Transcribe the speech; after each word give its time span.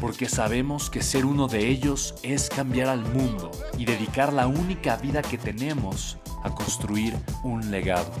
porque 0.00 0.28
sabemos 0.28 0.90
que 0.90 1.02
ser 1.02 1.24
uno 1.24 1.48
de 1.48 1.68
ellos 1.68 2.14
es 2.22 2.48
cambiar 2.48 2.88
al 2.88 3.00
mundo 3.00 3.50
y 3.78 3.84
dedicar 3.84 4.32
la 4.32 4.46
única 4.46 4.96
vida 4.96 5.22
que 5.22 5.38
tenemos 5.38 6.18
a 6.42 6.54
construir 6.54 7.14
un 7.42 7.70
legado. 7.70 8.12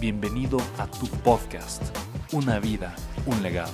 Bienvenido 0.00 0.58
a 0.78 0.86
tu 0.86 1.06
podcast, 1.06 1.82
Una 2.32 2.58
vida, 2.58 2.94
un 3.26 3.42
legado. 3.42 3.72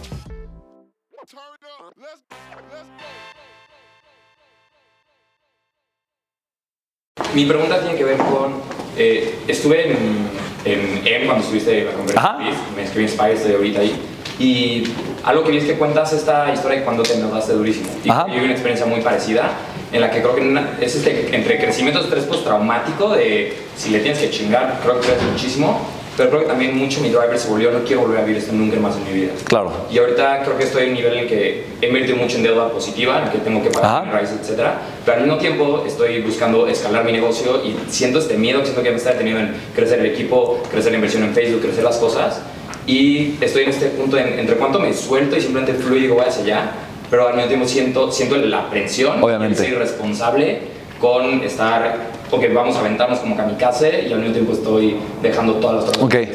Mi 7.35 7.45
pregunta 7.45 7.81
tiene 7.81 7.97
que 7.97 8.05
ver 8.05 8.17
con, 8.19 8.55
eh, 8.97 9.39
estuve 9.47 9.91
en, 9.91 10.31
en 10.65 11.07
EM 11.07 11.27
cuando 11.27 11.45
estuviste 11.45 11.81
en 11.81 11.87
la 11.87 11.93
conferencia, 11.93 12.55
me 12.75 12.85
escribí 12.85 13.05
en 13.05 13.11
Spire, 13.11 13.33
estoy 13.35 13.53
ahorita 13.53 13.81
ahí, 13.81 14.18
y 14.39 14.85
algo 15.25 15.45
que 15.45 15.51
vi 15.51 15.59
es 15.59 15.65
que 15.65 15.75
cuentas 15.75 16.13
esta 16.13 16.53
historia 16.53 16.79
de 16.79 16.85
cuando 16.85 17.03
te 17.03 17.15
endeudaste 17.15 17.53
durísimo. 17.53 17.89
Y 18.05 18.09
yo 18.09 18.27
viví 18.27 18.45
una 18.45 18.53
experiencia 18.53 18.87
muy 18.87 19.01
parecida, 19.01 19.51
en 19.93 20.01
la 20.01 20.11
que 20.11 20.21
creo 20.21 20.35
que 20.35 20.85
es 20.85 20.95
este, 20.95 21.35
entre 21.35 21.59
crecimiento 21.59 22.01
estrés 22.01 22.25
postraumático, 22.25 23.11
de 23.11 23.57
si 23.77 23.91
le 23.91 24.01
tienes 24.01 24.21
que 24.21 24.31
chingar, 24.31 24.81
creo 24.83 25.01
que 25.01 25.07
crees 25.07 25.23
muchísimo, 25.23 25.81
pero 26.19 26.31
creo 26.31 26.43
que 26.43 26.49
también 26.49 26.77
mucho 26.77 27.01
mi 27.01 27.11
driver 27.11 27.39
se 27.39 27.49
volvió, 27.49 27.71
no 27.71 27.85
quiero 27.85 28.03
volver 28.03 28.19
a 28.19 28.25
vivir 28.25 28.39
esto 28.39 28.53
nunca 28.53 28.77
más 28.81 28.97
en 28.97 29.05
mi 29.05 29.13
vida. 29.13 29.33
Claro. 29.45 29.73
Y 29.89 29.99
ahorita 29.99 30.43
creo 30.43 30.59
que 30.59 30.65
estoy 30.65 30.83
en 30.83 30.89
un 30.89 30.95
nivel 30.97 31.13
en 31.13 31.19
el 31.21 31.29
que 31.29 31.65
he 31.81 31.87
invertido 31.87 32.17
mucho 32.17 32.39
en 32.39 32.43
deuda 32.43 32.69
positiva, 32.71 33.19
en 33.19 33.25
el 33.27 33.31
que 33.31 33.39
tengo 33.39 33.63
que 33.63 33.71
pagar 33.71 34.05
mi 34.05 34.11
raíz, 34.11 34.31
etc. 34.31 34.63
Pero 35.05 35.17
al 35.17 35.23
mismo 35.23 35.39
tiempo 35.39 35.85
estoy 35.87 36.21
buscando 36.21 36.67
escalar 36.67 37.05
mi 37.05 37.13
negocio 37.13 37.63
y 37.65 37.77
siento 37.89 38.19
este 38.19 38.37
miedo 38.37 38.59
que 38.59 38.67
siento 38.67 38.83
que 38.83 38.91
me 38.91 38.97
está 38.97 39.13
deteniendo 39.13 39.43
en 39.43 39.55
crecer 39.77 40.01
el 40.01 40.07
equipo, 40.07 40.61
crecer 40.69 40.91
la 40.91 40.97
inversión 40.97 41.23
en 41.23 41.35
Facebook, 41.35 41.63
crecer 41.63 41.85
las 41.85 41.99
cosas. 41.99 42.41
Y 42.89 43.37
estoy 43.43 43.65
en 43.65 43.69
este 43.69 43.87
punto 43.89 44.17
entre 44.17 44.57
cuánto 44.57 44.81
me 44.81 44.95
suelto 44.95 45.37
y 45.37 45.43
simplemente 45.43 45.75
fluyo 45.75 46.07
y 46.07 46.09
voy 46.09 46.25
hacia 46.27 46.43
allá, 46.43 46.71
pero 47.11 47.29
al 47.29 47.35
mismo 47.35 47.49
tiempo 47.49 47.69
siento, 47.69 48.11
siento 48.11 48.37
la 48.37 48.61
aprensión, 48.61 49.23
Obviamente. 49.23 49.59
ser 49.59 49.73
irresponsable 49.75 50.61
con 50.99 51.43
estar, 51.43 51.97
ok, 52.31 52.45
vamos 52.55 52.77
a 52.77 52.81
aventarnos 52.81 53.19
como 53.19 53.37
kamikaze 53.37 54.09
y 54.09 54.13
al 54.13 54.21
mismo 54.21 54.33
tiempo 54.33 54.53
estoy 54.55 54.97
dejando 55.23 55.57
todas 55.57 55.85
las 55.85 55.99
cosas. 55.99 56.29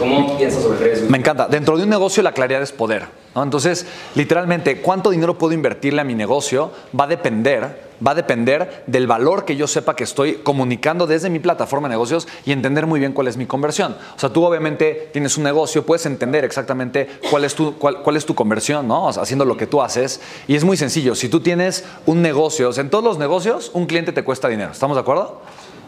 ¿Cómo 0.00 0.36
piensas 0.36 0.62
sobre 0.64 0.78
el 0.78 0.84
riesgo? 0.84 1.10
Me 1.10 1.16
encanta. 1.16 1.46
Dentro 1.46 1.76
de 1.76 1.84
un 1.84 1.88
negocio 1.90 2.24
la 2.24 2.32
claridad 2.32 2.60
es 2.60 2.72
poder. 2.72 3.04
Entonces, 3.36 3.86
literalmente, 4.16 4.80
cuánto 4.80 5.10
dinero 5.10 5.38
puedo 5.38 5.52
invertirle 5.52 6.00
a 6.00 6.04
mi 6.04 6.14
negocio 6.14 6.72
va 6.98 7.04
a 7.04 7.06
depender 7.06 7.89
va 8.06 8.12
a 8.12 8.14
depender 8.14 8.84
del 8.86 9.06
valor 9.06 9.44
que 9.44 9.56
yo 9.56 9.66
sepa 9.66 9.96
que 9.96 10.04
estoy 10.04 10.34
comunicando 10.34 11.06
desde 11.06 11.30
mi 11.30 11.38
plataforma 11.38 11.88
de 11.88 11.94
negocios 11.94 12.26
y 12.44 12.52
entender 12.52 12.86
muy 12.86 13.00
bien 13.00 13.12
cuál 13.12 13.28
es 13.28 13.36
mi 13.36 13.46
conversión. 13.46 13.96
O 14.16 14.18
sea, 14.18 14.30
tú 14.30 14.44
obviamente 14.44 15.08
tienes 15.12 15.36
un 15.36 15.44
negocio, 15.44 15.84
puedes 15.84 16.06
entender 16.06 16.44
exactamente 16.44 17.08
cuál 17.30 17.44
es 17.44 17.54
tu, 17.54 17.76
cuál, 17.76 18.16
es 18.16 18.26
tu 18.26 18.34
conversión, 18.34 18.88
¿no? 18.88 19.08
haciendo 19.08 19.44
lo 19.44 19.56
que 19.56 19.66
tú 19.66 19.82
haces. 19.82 20.20
Y 20.48 20.54
es 20.54 20.64
muy 20.64 20.76
sencillo. 20.76 21.14
Si 21.14 21.28
tú 21.28 21.40
tienes 21.40 21.84
un 22.06 22.22
negocio, 22.22 22.68
o 22.68 22.72
sea, 22.72 22.82
en 22.82 22.90
todos 22.90 23.04
los 23.04 23.18
negocios, 23.18 23.70
un 23.74 23.86
cliente 23.86 24.12
te 24.12 24.24
cuesta 24.24 24.48
dinero. 24.48 24.72
¿Estamos 24.72 24.96
de 24.96 25.00
acuerdo? 25.00 25.40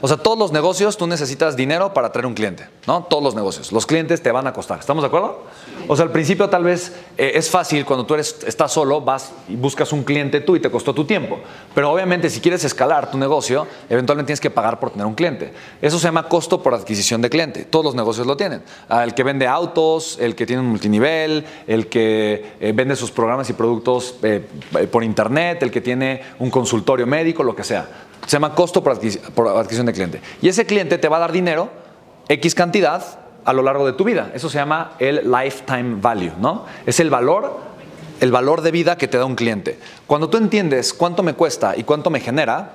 O 0.04 0.08
sea, 0.08 0.16
todos 0.16 0.36
los 0.36 0.50
negocios 0.50 0.96
tú 0.96 1.06
necesitas 1.06 1.54
dinero 1.54 1.94
para 1.94 2.10
traer 2.10 2.26
un 2.26 2.34
cliente, 2.34 2.66
¿no? 2.88 3.04
Todos 3.04 3.22
los 3.22 3.36
negocios. 3.36 3.70
Los 3.70 3.86
clientes 3.86 4.20
te 4.20 4.32
van 4.32 4.48
a 4.48 4.52
costar. 4.52 4.80
¿Estamos 4.80 5.04
de 5.04 5.06
acuerdo? 5.06 5.44
O 5.86 5.94
sea, 5.94 6.04
al 6.04 6.10
principio 6.10 6.50
tal 6.50 6.64
vez 6.64 6.92
eh, 7.16 7.30
es 7.36 7.48
fácil 7.48 7.84
cuando 7.84 8.04
tú 8.04 8.14
eres, 8.14 8.36
estás 8.44 8.72
solo, 8.72 9.00
vas 9.00 9.30
y 9.48 9.54
buscas 9.54 9.92
un 9.92 10.02
cliente 10.02 10.40
tú 10.40 10.56
y 10.56 10.60
te 10.60 10.72
costó 10.72 10.92
tu 10.92 11.04
tiempo. 11.04 11.38
Pero 11.72 11.92
obviamente 11.92 12.30
si 12.30 12.40
quieres 12.40 12.64
escalar 12.64 13.12
tu 13.12 13.16
negocio, 13.16 13.64
eventualmente 13.88 14.26
tienes 14.26 14.40
que 14.40 14.50
pagar 14.50 14.80
por 14.80 14.90
tener 14.90 15.06
un 15.06 15.14
cliente. 15.14 15.52
Eso 15.80 16.00
se 16.00 16.08
llama 16.08 16.28
costo 16.28 16.64
por 16.64 16.74
adquisición 16.74 17.22
de 17.22 17.30
cliente. 17.30 17.64
Todos 17.64 17.84
los 17.84 17.94
negocios 17.94 18.26
lo 18.26 18.36
tienen. 18.36 18.64
Ah, 18.88 19.04
el 19.04 19.14
que 19.14 19.22
vende 19.22 19.46
autos, 19.46 20.18
el 20.20 20.34
que 20.34 20.46
tiene 20.46 20.62
un 20.62 20.68
multinivel, 20.68 21.46
el 21.68 21.86
que 21.86 22.56
eh, 22.58 22.72
vende 22.74 22.96
sus 22.96 23.12
programas 23.12 23.48
y 23.50 23.52
productos 23.52 24.16
eh, 24.24 24.44
por 24.90 25.04
internet, 25.04 25.62
el 25.62 25.70
que 25.70 25.80
tiene 25.80 26.22
un 26.40 26.50
consultorio 26.50 27.06
médico, 27.06 27.44
lo 27.44 27.54
que 27.54 27.62
sea. 27.62 27.88
Se 28.26 28.32
llama 28.32 28.54
costo 28.54 28.82
por, 28.82 28.92
adquisición 28.92 29.86
de 29.86 29.92
cliente. 29.92 30.20
Y 30.40 30.48
ese 30.48 30.64
cliente 30.66 30.98
te 30.98 31.08
va 31.08 31.16
a 31.18 31.20
dar 31.20 31.32
dinero, 31.32 31.70
X 32.28 32.54
cantidad, 32.54 33.04
a 33.44 33.52
lo 33.52 33.62
largo 33.62 33.86
de 33.86 33.92
tu 33.92 34.04
vida. 34.04 34.30
Eso 34.34 34.48
se 34.48 34.58
llama 34.58 34.92
el 34.98 35.30
lifetime 35.30 35.96
value, 36.00 36.32
¿no? 36.38 36.64
Es 36.86 37.00
el 37.00 37.10
valor, 37.10 37.58
el 38.20 38.30
valor 38.30 38.62
de 38.62 38.70
vida 38.70 38.96
que 38.96 39.08
te 39.08 39.18
da 39.18 39.24
un 39.24 39.34
cliente. 39.34 39.78
Cuando 40.06 40.30
tú 40.30 40.38
entiendes 40.38 40.94
cuánto 40.94 41.22
me 41.22 41.34
cuesta 41.34 41.74
y 41.76 41.82
cuánto 41.84 42.10
me 42.10 42.20
genera, 42.20 42.72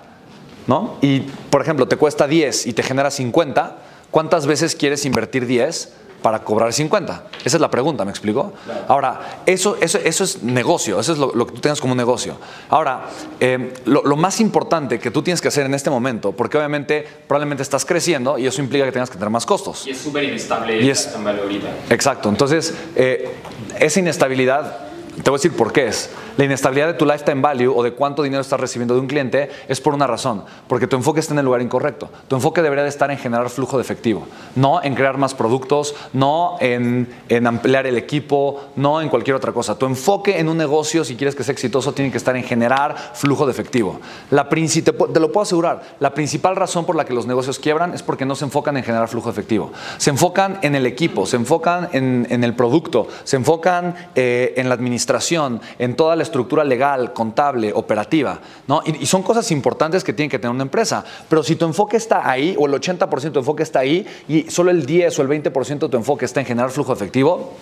¿no? 0.68 0.98
Y, 1.02 1.22
por 1.22 1.62
ejemplo, 1.62 1.88
te 1.88 1.96
cuesta 1.96 2.28
10 2.28 2.68
y 2.68 2.74
te 2.74 2.84
genera 2.84 3.10
50, 3.10 3.78
¿cuántas 4.12 4.46
veces 4.46 4.76
quieres 4.76 5.06
invertir 5.06 5.46
10? 5.46 5.94
Para 6.22 6.40
cobrar 6.40 6.74
50? 6.74 7.24
Esa 7.44 7.58
es 7.58 7.62
la 7.62 7.70
pregunta, 7.70 8.04
¿me 8.06 8.12
explico? 8.12 8.54
Ahora, 8.88 9.42
eso, 9.46 9.78
eso, 9.80 10.00
eso 10.00 10.24
es 10.24 10.44
negocio, 10.44 11.00
eso 11.00 11.14
es 11.14 11.20
lo, 11.20 11.46
que 11.46 11.54
tú 11.54 11.62
tengas 11.62 11.80
como 11.80 11.96
negocio. 11.96 12.38
Ahora, 12.70 13.06
eh, 13.40 13.74
lo, 13.86 14.16
más 14.16 14.40
importante 14.42 15.00
que 15.00 15.12
tú 15.12 15.22
tienes 15.22 15.42
que 15.42 15.48
hacer 15.48 15.66
en 15.66 15.74
este 15.74 15.90
momento, 15.90 16.32
porque 16.32 16.58
obviamente 16.58 17.08
probablemente 17.28 17.64
estás 17.64 17.86
creciendo 17.86 18.38
y 18.38 18.48
eso 18.48 18.62
implica 18.62 18.86
que 18.86 18.92
tengas 18.92 19.10
que 19.10 19.18
tener 19.18 19.30
más 19.30 19.46
costos. 19.46 19.86
Y 19.88 19.92
es 19.92 19.98
súper 19.98 20.24
inestable 20.24 20.82
y 20.82 20.90
es, 20.90 21.08
ahorita. 21.16 21.68
Exacto, 21.90 22.30
entonces 22.30 22.74
eh, 22.96 23.32
esa 23.80 24.00
inestabilidad 24.00 24.88
te 25.24 25.30
voy 25.30 25.38
a 25.38 25.40
decir 25.40 25.54
por 25.54 25.74
qué 25.74 25.88
es. 25.88 26.10
La 26.38 26.46
inestabilidad 26.46 26.86
de 26.86 26.94
tu 26.94 27.06
lifetime 27.06 27.42
value 27.42 27.74
o 27.76 27.82
de 27.82 27.94
cuánto 27.94 28.22
dinero 28.22 28.42
estás 28.42 28.60
recibiendo 28.60 28.94
de 28.94 29.00
un 29.00 29.08
cliente 29.08 29.50
es 29.68 29.82
por 29.82 29.96
una 29.96 30.06
razón, 30.06 30.44
porque 30.68 30.86
tu 30.86 30.96
enfoque 30.96 31.20
está 31.20 31.34
en 31.34 31.40
el 31.40 31.46
lugar 31.46 31.64
incorrecto. 31.64 32.12
Tu 32.28 32.36
enfoque 32.36 32.62
debería 32.62 32.84
de 32.84 32.90
estar 32.90 33.10
en 33.10 33.18
generar 33.18 33.50
flujo 33.50 33.78
de 33.78 33.82
efectivo, 33.82 34.28
no 34.56 34.84
en 34.84 34.94
crear 34.94 35.18
más 35.18 35.34
productos, 35.34 35.96
no 36.14 36.58
en, 36.60 37.08
ampliar 37.48 37.88
el 37.88 37.98
equipo, 37.98 38.70
no 38.76 39.02
en 39.02 39.10
cualquier 39.10 39.36
otra 39.36 39.52
cosa. 39.52 39.80
Tu 39.80 39.88
enfoque 39.88 40.40
en 40.40 40.48
un 40.48 40.58
negocio, 40.58 41.04
si 41.04 41.16
quieres 41.16 41.34
que 41.34 41.44
sea 41.44 41.54
exitoso, 41.54 41.94
tiene 41.94 42.12
que 42.12 42.18
estar 42.18 42.38
en 42.38 42.44
generar 42.44 42.96
flujo 43.16 43.48
de 43.48 43.52
efectivo. 43.52 44.00
La 44.30 44.48
te, 44.48 44.82
te 44.82 45.20
lo 45.20 45.32
puedo 45.32 45.42
asegurar, 45.42 45.96
la 46.00 46.14
principal 46.14 46.56
razón 46.56 46.86
por 46.86 46.96
la 46.96 47.06
que 47.06 47.14
los 47.14 47.26
negocios 47.26 47.58
quiebran 47.58 47.96
es 47.96 48.04
porque 48.04 48.26
no 48.26 48.36
se 48.36 48.46
enfocan 48.46 48.78
en 48.78 48.84
generar 48.84 49.08
flujo 49.08 49.30
de 49.30 49.32
efectivo. 49.32 49.72
Se 49.98 50.12
enfocan 50.12 50.60
en 50.62 50.76
el 50.76 50.86
equipo, 50.86 51.26
se 51.26 51.38
enfocan 51.38 51.90
en, 51.94 52.44
el 52.44 52.54
producto, 52.54 53.08
se 53.24 53.38
enfocan 53.38 53.96
eh, 54.14 54.54
en 54.58 54.70
la 54.70 54.76
administración 54.76 55.62
en 55.80 55.96
toda 55.96 56.16
la 56.16 56.27
estructura 56.28 56.64
legal, 56.64 57.14
contable, 57.14 57.72
operativa. 57.74 58.40
¿no? 58.68 58.82
Y, 58.86 59.06
son 59.06 59.24
cosas 59.24 59.52
importantes 59.52 60.04
que 60.04 60.14
tiene 60.14 60.30
que 60.30 60.40
tener 60.40 60.54
una 60.54 60.64
empresa. 60.64 61.04
Pero 61.28 61.44
si 61.44 61.56
tu 61.56 61.66
enfoque 61.66 61.98
está 61.98 62.30
ahí, 62.30 62.56
o 62.58 62.68
el 62.68 62.74
80% 62.74 63.22
de 63.22 63.32
tu 63.32 63.40
enfoque 63.40 63.64
está 63.64 63.80
ahí, 63.80 64.06
y 64.28 64.44
solo 64.50 64.72
el 64.72 64.86
10 64.86 65.20
o 65.20 65.22
el 65.24 65.30
20% 65.30 65.80
de 65.80 65.90
tu 65.90 65.98
enfoque 65.98 66.26
está 66.26 66.40
en 66.40 66.46
generar 66.46 66.70
flujo 66.70 66.94
efectivo, 66.94 67.54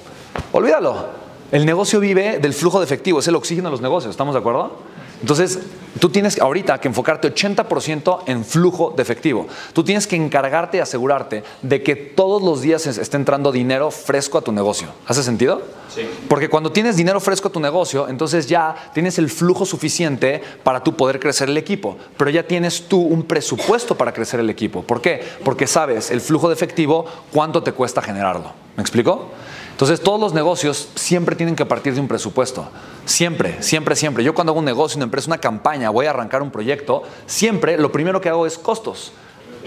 olvídalo. 0.52 1.26
El 1.52 1.66
negocio 1.66 2.00
vive 2.00 2.40
del 2.40 2.54
flujo 2.54 2.80
de 2.80 2.86
efectivo, 2.86 3.20
es 3.20 3.28
el 3.28 3.36
oxígeno 3.36 3.70
de 3.70 3.72
los 3.72 3.82
negocios, 3.82 4.12
¿estamos 4.12 4.34
de 4.34 4.40
acuerdo? 4.40 4.80
Entonces, 5.22 5.60
tú 6.00 6.10
tienes 6.10 6.40
ahorita 6.40 6.80
que 6.80 6.88
enfocarte 6.88 7.34
80% 7.34 8.24
en 8.28 8.44
flujo 8.44 8.94
de 8.96 9.02
efectivo. 9.02 9.48
Tú 9.74 9.84
tienes 9.84 10.08
que 10.08 10.16
encargarte 10.16 10.78
y 10.78 10.80
asegurarte 10.80 11.44
de 11.62 11.84
que 11.84 11.96
todos 11.96 12.42
los 12.42 12.62
días 12.62 12.86
esté 12.86 13.18
entrando 13.18 13.52
dinero 13.52 13.92
fresco 13.92 14.38
a 14.38 14.42
tu 14.42 14.52
negocio. 14.52 14.88
¿Hace 15.08 15.24
sentido? 15.24 15.62
Sí. 15.94 16.02
Porque 16.28 16.50
cuando 16.50 16.72
tienes 16.72 16.98
dinero 16.98 17.20
fresco 17.20 17.48
a 17.48 17.52
tu 17.52 17.60
negocio, 17.60 18.10
entonces 18.10 18.48
ya 18.48 18.76
tienes 18.94 19.18
el 19.18 19.30
flujo 19.30 19.66
suficiente 19.66 20.42
para 20.64 20.84
tú 20.84 20.96
poder 20.96 21.20
crecer 21.20 21.50
el 21.50 21.58
equipo. 21.58 21.98
Pero 22.18 22.30
ya 22.30 22.44
tienes 22.44 22.88
tú 22.88 23.00
un 23.00 23.24
presupuesto 23.24 23.96
para 23.96 24.14
crecer 24.14 24.40
el 24.40 24.50
equipo. 24.50 24.84
¿Por 24.84 25.02
qué? 25.02 25.24
Porque 25.44 25.68
sabes 25.68 26.12
el 26.12 26.22
flujo 26.22 26.50
de 26.50 26.56
efectivo, 26.56 27.06
cuánto 27.32 27.64
te 27.64 27.72
cuesta 27.72 28.02
generarlo. 28.02 28.52
¿Me 28.76 28.82
explico? 28.82 29.30
Entonces, 29.76 30.00
todos 30.00 30.20
los 30.22 30.34
negocios 30.34 30.88
siempre 30.96 31.36
tienen 31.36 31.54
que 31.54 31.66
partir 31.66 31.94
de 31.94 32.00
un 32.00 32.08
presupuesto. 32.08 32.70
Siempre, 33.04 33.62
siempre, 33.62 33.98
siempre. 33.98 34.24
Yo 34.24 34.34
cuando 34.34 34.52
hago 34.52 34.60
un 34.60 34.66
negocio, 34.66 34.96
una 34.96 35.04
empresa, 35.04 35.28
una 35.28 35.38
campaña, 35.38 35.90
voy 35.90 36.06
a 36.06 36.12
arrancar 36.12 36.42
un 36.42 36.50
proyecto, 36.50 37.04
siempre 37.26 37.78
lo 37.78 37.92
primero 37.92 38.22
que 38.22 38.30
hago 38.30 38.46
es 38.46 38.58
costos 38.58 39.12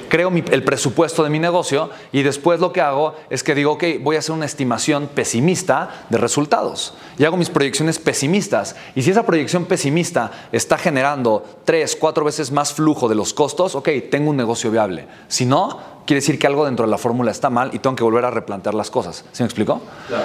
creo 0.09 0.33
el 0.51 0.65
presupuesto 0.65 1.23
de 1.23 1.31
mi 1.31 1.39
negocio 1.39 1.91
y 2.13 2.23
después 2.23 2.61
lo 2.61 2.73
que 2.73 2.81
hago 2.81 3.15
es 3.31 3.43
que 3.45 3.55
digo, 3.55 3.73
ok, 3.73 3.85
voy 4.01 4.17
a 4.17 4.19
hacer 4.19 4.35
una 4.35 4.47
estimación 4.47 5.09
pesimista 5.09 6.07
de 6.09 6.19
resultados 6.19 6.95
y 7.19 7.25
hago 7.25 7.37
mis 7.37 7.51
proyecciones 7.51 7.99
pesimistas. 7.99 8.75
Y 8.95 9.03
si 9.03 9.11
esa 9.11 9.25
proyección 9.25 9.67
pesimista 9.67 10.49
está 10.51 10.79
generando 10.79 11.45
tres, 11.65 11.97
cuatro 11.97 12.25
veces 12.25 12.51
más 12.51 12.73
flujo 12.73 13.09
de 13.09 13.15
los 13.15 13.35
costos, 13.35 13.75
ok, 13.75 13.89
tengo 14.11 14.31
un 14.31 14.37
negocio 14.37 14.71
viable. 14.71 15.07
Si 15.29 15.45
no, 15.45 15.98
quiere 16.09 16.23
decir 16.23 16.39
que 16.39 16.47
algo 16.47 16.65
dentro 16.65 16.87
de 16.87 16.91
la 16.91 16.97
fórmula 16.97 17.31
está 17.31 17.51
mal 17.51 17.69
y 17.75 17.81
tengo 17.81 17.95
que 17.95 18.03
volver 18.03 18.25
a 18.25 18.31
replantear 18.31 18.75
las 18.75 18.91
cosas. 18.91 19.27
¿Sí 19.31 19.43
me 19.43 19.47
explico? 19.47 19.83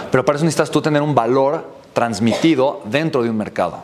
Pero 0.10 0.24
para 0.24 0.38
eso 0.38 0.46
necesitas 0.46 0.72
tú 0.72 0.82
tener 0.82 1.02
un 1.02 1.14
valor 1.14 1.68
transmitido 1.92 2.82
dentro 2.86 3.22
de 3.22 3.30
un 3.30 3.36
mercado. 3.36 3.80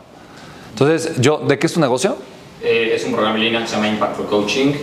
Entonces, 0.69 1.19
yo, 1.19 1.39
¿de 1.39 1.59
qué 1.59 1.67
es 1.67 1.73
tu 1.73 1.81
negocio? 1.81 2.15
Eh, 2.63 2.93
es 2.95 3.03
un 3.03 3.11
programa 3.11 3.35
en 3.35 3.43
línea 3.43 3.61
que 3.61 3.67
se 3.67 3.75
llama 3.75 3.89
Impactful 3.89 4.27
Coaching. 4.27 4.73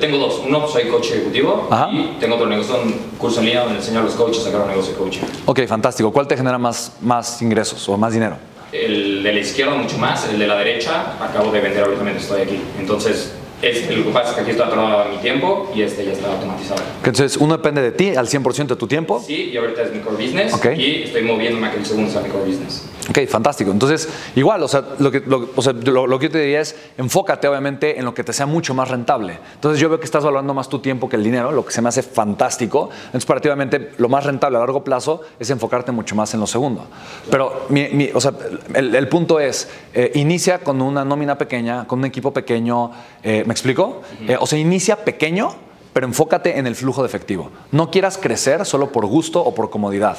tengo 0.00 0.18
dos. 0.18 0.42
Uno, 0.44 0.66
soy 0.66 0.88
coach 0.88 1.12
ejecutivo 1.12 1.68
y 1.92 2.18
tengo 2.18 2.34
otro 2.34 2.48
negocio, 2.48 2.74
un 2.82 2.92
curso 3.18 3.38
en 3.38 3.46
línea 3.46 3.62
donde 3.62 3.78
enseño 3.78 4.00
a 4.00 4.02
los 4.02 4.14
coaches 4.14 4.42
a 4.42 4.46
sacar 4.46 4.62
un 4.62 4.68
negocio 4.68 4.94
de 4.94 4.98
coaching. 4.98 5.22
Ok, 5.46 5.60
fantástico. 5.68 6.12
¿Cuál 6.12 6.26
te 6.26 6.36
genera 6.36 6.58
más, 6.58 6.96
más 7.00 7.40
ingresos 7.40 7.88
o 7.88 7.96
más 7.96 8.12
dinero? 8.12 8.36
El 8.72 9.22
de 9.22 9.32
la 9.32 9.38
izquierda 9.38 9.76
mucho 9.76 9.96
más, 9.96 10.28
el 10.28 10.40
de 10.40 10.46
la 10.48 10.56
derecha 10.56 11.14
acabo 11.20 11.52
de 11.52 11.60
vender 11.60 11.84
ahorita 11.84 12.10
estoy 12.10 12.42
aquí. 12.42 12.60
Entonces, 12.80 13.32
es, 13.62 13.96
lo 13.96 14.04
que 14.04 14.10
pasa 14.10 14.30
es 14.30 14.34
que 14.34 14.40
aquí 14.42 14.50
está 14.50 14.66
atorado 14.66 15.08
mi 15.08 15.18
tiempo 15.18 15.70
y 15.74 15.82
este 15.82 16.04
ya 16.04 16.12
está 16.12 16.32
automatizado. 16.32 16.82
Entonces, 16.98 17.36
uno 17.36 17.56
depende 17.56 17.80
de 17.80 17.92
ti 17.92 18.14
al 18.16 18.26
100% 18.26 18.66
de 18.66 18.76
tu 18.76 18.86
tiempo. 18.86 19.22
Sí, 19.24 19.50
y 19.52 19.56
ahorita 19.56 19.82
es 19.82 19.92
mi 19.92 20.00
core 20.00 20.16
business 20.16 20.52
y 20.76 21.04
estoy 21.04 21.22
moviéndome 21.22 21.68
a 21.68 21.70
que 21.70 21.78
el 21.78 21.86
segundo 21.86 22.10
sea 22.10 22.22
mi 22.22 22.28
core 22.28 22.44
business. 22.44 22.84
Ok, 23.10 23.26
fantástico. 23.28 23.70
Entonces, 23.70 24.08
igual, 24.36 24.62
o 24.62 24.68
sea, 24.68 24.84
lo 24.98 25.10
que, 25.10 25.20
lo, 25.20 25.50
o 25.54 25.62
sea, 25.62 25.72
lo, 25.72 26.18
que 26.18 26.26
yo 26.26 26.32
te 26.32 26.38
diría 26.38 26.60
es 26.60 26.76
enfócate 26.98 27.48
obviamente 27.48 27.98
en 27.98 28.04
lo 28.04 28.14
que 28.14 28.22
te 28.22 28.32
sea 28.32 28.46
mucho 28.46 28.74
más 28.74 28.88
rentable. 28.88 29.38
Entonces, 29.54 29.80
yo 29.80 29.88
veo 29.88 29.98
que 29.98 30.04
estás 30.04 30.24
valorando 30.24 30.54
más 30.54 30.68
tu 30.68 30.78
tiempo 30.78 31.08
que 31.08 31.16
el 31.16 31.24
dinero, 31.24 31.50
lo 31.52 31.64
que 31.64 31.72
se 31.72 31.82
me 31.82 31.88
hace 31.88 32.02
fantástico. 32.02 32.90
Entonces, 33.06 33.28
obviamente, 33.28 33.92
lo 33.98 34.08
más 34.08 34.24
rentable 34.24 34.56
a 34.56 34.60
largo 34.60 34.84
plazo 34.84 35.22
es 35.38 35.50
enfocarte 35.50 35.90
mucho 35.90 36.14
más 36.14 36.32
en 36.34 36.40
lo 36.40 36.46
segundo. 36.46 36.86
Pero, 37.30 37.66
mi, 37.70 38.10
o 38.14 38.20
sea, 38.20 38.32
el, 38.74 39.08
punto 39.08 39.40
es, 39.40 39.68
eh, 39.94 40.12
inicia 40.14 40.58
con 40.58 40.80
una 40.80 41.04
nómina 41.04 41.36
pequeña, 41.36 41.86
con 41.86 41.98
un 42.00 42.04
equipo 42.04 42.32
pequeño, 42.32 42.90
eh, 43.22 43.44
¿me 43.52 43.54
explico? 43.54 44.00
Eh, 44.26 44.38
o 44.40 44.46
sea, 44.46 44.58
inicia 44.58 45.04
pequeño, 45.04 45.54
pero 45.92 46.06
enfócate 46.06 46.58
en 46.58 46.66
el 46.66 46.74
flujo 46.74 47.02
de 47.02 47.06
efectivo. 47.06 47.50
No 47.70 47.90
quieras 47.90 48.16
crecer 48.16 48.64
solo 48.64 48.90
por 48.90 49.04
gusto 49.04 49.42
o 49.42 49.54
por 49.54 49.68
comodidad 49.68 50.16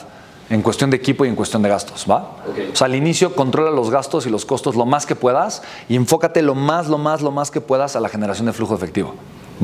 en 0.51 0.61
cuestión 0.61 0.91
de 0.91 0.97
equipo 0.97 1.25
y 1.25 1.29
en 1.29 1.35
cuestión 1.35 1.63
de 1.63 1.69
gastos, 1.69 2.05
¿va? 2.07 2.29
O 2.71 2.75
sea, 2.75 2.85
al 2.85 2.93
inicio 2.93 3.33
controla 3.33 3.71
los 3.71 3.89
gastos 3.89 4.27
y 4.27 4.29
los 4.29 4.45
costos 4.45 4.75
lo 4.75 4.85
más 4.85 5.07
que 5.07 5.15
puedas 5.15 5.63
y 5.89 5.95
enfócate 5.95 6.43
lo 6.43 6.53
más, 6.53 6.89
lo 6.89 6.99
más, 6.99 7.21
lo 7.21 7.31
más 7.31 7.49
que 7.49 7.59
puedas 7.59 7.95
a 7.95 7.99
la 7.99 8.07
generación 8.07 8.45
de 8.45 8.53
flujo 8.53 8.75
efectivo, 8.75 9.15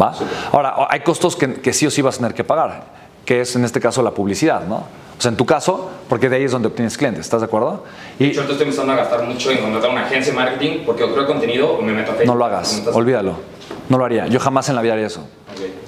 ¿va? 0.02 0.16
Ahora, 0.52 0.88
hay 0.90 1.02
costos 1.02 1.36
que, 1.36 1.72
sí 1.72 1.86
o 1.86 1.92
sí 1.92 2.02
vas 2.02 2.16
a 2.16 2.18
tener 2.20 2.34
que 2.34 2.44
pagar, 2.44 2.86
que 3.24 3.42
es 3.42 3.56
en 3.56 3.66
este 3.66 3.80
caso 3.80 4.02
la 4.02 4.12
publicidad, 4.12 4.66
¿no? 4.66 4.78
O 4.78 5.22
sea, 5.22 5.30
en 5.30 5.38
tu 5.38 5.46
caso, 5.46 5.92
porque 6.08 6.28
de 6.28 6.38
ahí 6.38 6.46
es 6.46 6.52
donde 6.54 6.70
obtienes 6.70 6.98
clientes, 6.98 7.26
¿estás 7.26 7.42
de 7.42 7.46
acuerdo? 7.46 7.84
Y 8.18 8.32
yo 8.32 8.42
estoy 8.42 8.58
empezando 8.60 8.94
a 8.94 8.96
gastar 8.96 9.28
mucho 9.28 9.52
en 9.52 9.60
contratar 9.60 9.92
una 9.92 10.06
agencia 10.06 10.32
de 10.34 10.40
marketing 10.40 10.86
porque 10.88 11.04
o 11.04 11.14
creo 11.14 11.28
contenido 11.28 11.78
me 11.82 11.92
meto 11.92 12.14
a 12.14 12.16
Facebook. 12.16 12.34
No 12.34 12.40
lo 12.40 12.46
hagas, 12.46 12.84
olvídalo. 12.94 13.59
No 13.90 13.98
lo 13.98 14.06
haría. 14.06 14.28
Yo 14.28 14.40
jamás 14.40 14.70
en 14.70 14.76
la 14.76 14.82
vida 14.82 14.94
haría 14.94 15.08
eso. 15.08 15.28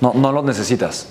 No, 0.02 0.14
no 0.16 0.32
lo 0.32 0.44
necesitas. 0.44 1.08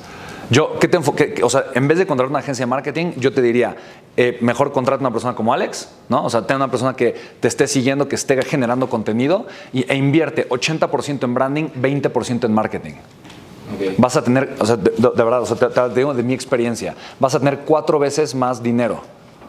Yo, 0.51 0.79
¿qué 0.81 0.89
te 0.89 0.97
enfoque? 0.97 1.41
O 1.45 1.49
sea, 1.49 1.67
en 1.75 1.87
vez 1.87 1.99
de 1.99 2.07
contratar 2.07 2.31
una 2.31 2.41
agencia 2.41 2.65
de 2.65 2.71
marketing, 2.71 3.13
yo 3.17 3.33
te 3.33 3.41
diría, 3.41 3.77
eh, 4.17 4.37
mejor 4.41 4.73
contrata 4.73 5.01
una 5.01 5.13
persona 5.13 5.35
como 5.37 5.55
Alex, 5.55 5.89
¿no? 6.09 6.25
O 6.25 6.31
sea, 6.31 6.45
ten 6.45 6.57
una 6.57 6.69
persona 6.69 6.95
que 6.95 7.15
te 7.39 7.47
esté 7.47 7.69
siguiendo, 7.69 8.09
que 8.09 8.17
esté 8.17 8.43
generando 8.43 8.89
contenido 8.89 9.47
y, 9.73 9.91
e 9.91 9.95
invierte 9.95 10.49
80% 10.49 11.23
en 11.23 11.35
branding, 11.35 11.69
20% 11.81 12.45
en 12.45 12.53
marketing. 12.53 12.95
Vas 13.99 14.17
a 14.17 14.25
tener, 14.25 14.57
o 14.59 14.67
sea, 14.67 14.77
de, 14.77 14.91
verdad, 14.99 15.43
o 15.43 15.47
sea, 15.47 15.57
te, 15.57 15.95
digo 15.95 16.13
de 16.13 16.25
mi 16.25 16.35
experiencia, 16.35 16.97
vas 17.21 17.37
a 17.37 17.39
tener 17.39 17.61
cuatro 17.61 18.01
veces 18.01 18.35
más 18.35 18.61
dinero 18.61 19.01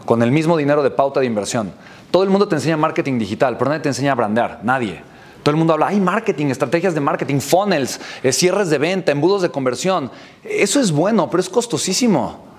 con 0.05 0.21
el 0.21 0.31
mismo 0.31 0.55
dinero 0.55 0.83
de 0.83 0.91
pauta 0.91 1.19
de 1.19 1.25
inversión. 1.25 1.73
Todo 2.11 2.21
el 2.23 2.29
mundo 2.29 2.47
te 2.47 2.55
enseña 2.55 2.77
marketing 2.77 3.17
digital, 3.17 3.57
pero 3.57 3.69
nadie 3.69 3.81
te 3.81 3.89
enseña 3.89 4.11
a 4.11 4.15
brandear, 4.15 4.59
nadie. 4.61 5.01
Todo 5.43 5.51
el 5.51 5.57
mundo 5.57 5.73
habla, 5.73 5.87
hay 5.87 5.99
marketing, 5.99 6.47
estrategias 6.47 6.93
de 6.93 7.01
marketing, 7.01 7.39
funnels, 7.39 7.99
eh, 8.21 8.31
cierres 8.31 8.69
de 8.69 8.77
venta, 8.77 9.11
embudos 9.11 9.41
de 9.41 9.49
conversión. 9.49 10.11
Eso 10.43 10.79
es 10.79 10.91
bueno, 10.91 11.29
pero 11.29 11.41
es 11.41 11.49
costosísimo. 11.49 12.51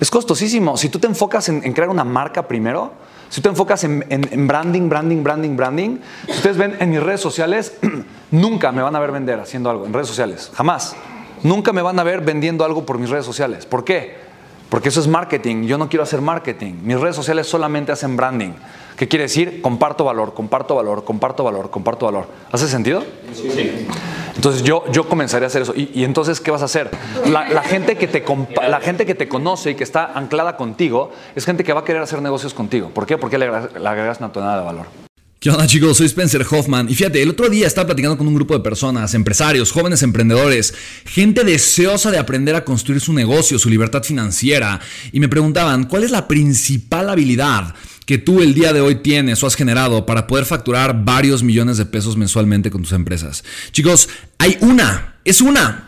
Es 0.00 0.10
costosísimo. 0.10 0.76
Si 0.76 0.88
tú 0.88 0.98
te 0.98 1.06
enfocas 1.06 1.48
en, 1.48 1.60
crear 1.72 1.88
una 1.88 2.04
marca 2.04 2.46
primero, 2.46 2.92
si 3.28 3.36
tú 3.36 3.42
te 3.42 3.48
enfocas 3.48 3.82
en, 3.84 4.46
branding, 4.46 4.88
branding, 4.88 5.22
branding, 5.22 5.56
branding, 5.56 5.98
si 6.26 6.32
ustedes 6.32 6.56
ven 6.56 6.76
en 6.78 6.90
mis 6.90 7.02
redes 7.02 7.20
sociales, 7.20 7.74
nunca 8.30 8.72
me 8.72 8.82
van 8.82 8.94
a 8.94 9.00
ver 9.00 9.10
vender 9.10 9.40
haciendo 9.40 9.70
algo 9.70 9.86
en 9.86 9.92
redes 9.92 10.08
sociales, 10.08 10.50
jamás. 10.54 10.94
Nunca 11.42 11.72
me 11.72 11.82
van 11.82 11.98
a 11.98 12.04
ver 12.04 12.20
vendiendo 12.20 12.64
algo 12.64 12.84
por 12.84 12.98
mis 12.98 13.10
redes 13.10 13.24
sociales. 13.24 13.64
¿Por 13.64 13.84
qué? 13.84 14.27
Porque 14.68 14.90
eso 14.90 15.00
es 15.00 15.08
marketing. 15.08 15.64
Yo 15.64 15.78
no 15.78 15.88
quiero 15.88 16.02
hacer 16.02 16.20
marketing. 16.20 16.74
Mis 16.82 17.00
redes 17.00 17.16
sociales 17.16 17.46
solamente 17.46 17.92
hacen 17.92 18.16
branding. 18.16 18.52
¿Qué 18.96 19.08
quiere 19.08 19.24
decir? 19.24 19.62
Comparto 19.62 20.04
valor, 20.04 20.34
comparto 20.34 20.74
valor, 20.74 21.04
comparto 21.04 21.44
valor, 21.44 21.70
comparto 21.70 22.06
valor. 22.06 22.26
¿Hace 22.50 22.68
sentido? 22.68 23.04
Sí. 23.32 23.86
Entonces 24.34 24.62
yo, 24.62 24.84
yo 24.92 25.08
comenzaría 25.08 25.46
a 25.46 25.48
hacer 25.48 25.62
eso. 25.62 25.72
¿Y, 25.74 26.04
entonces 26.04 26.40
qué 26.40 26.50
vas 26.50 26.62
a 26.62 26.66
hacer? 26.66 26.90
La, 27.26 27.62
gente 27.62 27.96
que 27.96 28.06
te 28.06 28.24
la 28.68 28.80
gente 28.80 29.06
que 29.06 29.14
te 29.14 29.28
conoce 29.28 29.70
y 29.70 29.74
que 29.74 29.84
está 29.84 30.12
anclada 30.14 30.56
contigo 30.56 31.10
es 31.34 31.44
gente 31.44 31.64
que 31.64 31.72
va 31.72 31.80
a 31.80 31.84
querer 31.84 32.02
hacer 32.02 32.20
negocios 32.22 32.54
contigo. 32.54 32.90
¿Por 32.90 33.06
qué? 33.06 33.18
Porque 33.18 33.38
le, 33.38 33.46
le 33.48 33.88
agregas 33.88 34.18
una 34.18 34.32
tonada 34.32 34.58
de 34.58 34.64
valor. 34.64 35.07
¿Qué 35.40 35.50
onda 35.50 35.68
chicos? 35.68 35.96
Soy 35.96 36.06
Spencer 36.06 36.44
Hoffman 36.50 36.88
y 36.88 36.96
fíjate, 36.96 37.22
el 37.22 37.30
otro 37.30 37.48
día 37.48 37.68
estaba 37.68 37.86
platicando 37.86 38.18
con 38.18 38.26
un 38.26 38.34
grupo 38.34 38.54
de 38.54 38.60
personas, 38.60 39.14
empresarios, 39.14 39.70
jóvenes 39.70 40.02
emprendedores, 40.02 40.74
gente 41.04 41.44
deseosa 41.44 42.10
de 42.10 42.18
aprender 42.18 42.56
a 42.56 42.64
construir 42.64 43.00
su 43.00 43.12
negocio, 43.12 43.56
su 43.56 43.70
libertad 43.70 44.02
financiera 44.02 44.80
y 45.12 45.20
me 45.20 45.28
preguntaban, 45.28 45.84
¿cuál 45.84 46.02
es 46.02 46.10
la 46.10 46.26
principal 46.26 47.08
habilidad 47.08 47.72
que 48.04 48.18
tú 48.18 48.40
el 48.40 48.52
día 48.52 48.72
de 48.72 48.80
hoy 48.80 48.96
tienes 48.96 49.40
o 49.40 49.46
has 49.46 49.54
generado 49.54 50.06
para 50.06 50.26
poder 50.26 50.44
facturar 50.44 51.04
varios 51.04 51.44
millones 51.44 51.76
de 51.76 51.86
pesos 51.86 52.16
mensualmente 52.16 52.70
con 52.70 52.82
tus 52.82 52.92
empresas. 52.92 53.44
Chicos, 53.70 54.08
hay 54.38 54.56
una, 54.62 55.18
es 55.24 55.40
una, 55.40 55.87